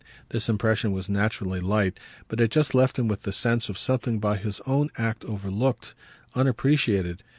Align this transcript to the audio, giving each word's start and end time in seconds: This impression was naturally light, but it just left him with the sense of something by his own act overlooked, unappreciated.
This 0.29 0.49
impression 0.49 0.93
was 0.93 1.11
naturally 1.11 1.59
light, 1.59 1.99
but 2.27 2.41
it 2.41 2.49
just 2.49 2.73
left 2.73 2.97
him 2.97 3.07
with 3.07 3.21
the 3.21 3.31
sense 3.31 3.69
of 3.69 3.77
something 3.77 4.17
by 4.17 4.37
his 4.37 4.59
own 4.65 4.89
act 4.97 5.23
overlooked, 5.25 5.93
unappreciated. 6.33 7.21